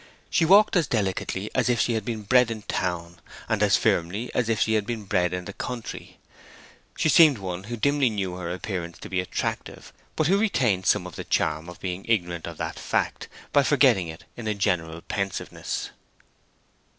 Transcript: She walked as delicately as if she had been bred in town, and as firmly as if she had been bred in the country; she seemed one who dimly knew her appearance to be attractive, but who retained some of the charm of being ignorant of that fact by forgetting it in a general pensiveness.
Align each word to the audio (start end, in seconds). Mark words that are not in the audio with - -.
She 0.31 0.45
walked 0.45 0.75
as 0.75 0.87
delicately 0.87 1.51
as 1.53 1.69
if 1.69 1.79
she 1.79 1.93
had 1.93 2.03
been 2.03 2.23
bred 2.23 2.49
in 2.49 2.63
town, 2.63 3.21
and 3.47 3.61
as 3.61 3.77
firmly 3.77 4.31
as 4.33 4.49
if 4.49 4.59
she 4.61 4.73
had 4.73 4.87
been 4.87 5.03
bred 5.05 5.31
in 5.31 5.45
the 5.45 5.53
country; 5.53 6.17
she 6.97 7.07
seemed 7.07 7.37
one 7.37 7.65
who 7.65 7.77
dimly 7.77 8.09
knew 8.09 8.33
her 8.33 8.51
appearance 8.51 8.97
to 8.97 9.09
be 9.09 9.19
attractive, 9.19 9.93
but 10.15 10.25
who 10.25 10.39
retained 10.39 10.87
some 10.87 11.05
of 11.05 11.17
the 11.17 11.23
charm 11.23 11.69
of 11.69 11.79
being 11.79 12.03
ignorant 12.07 12.47
of 12.47 12.57
that 12.57 12.79
fact 12.79 13.27
by 13.53 13.61
forgetting 13.61 14.07
it 14.07 14.23
in 14.35 14.47
a 14.47 14.55
general 14.55 15.01
pensiveness. 15.01 15.91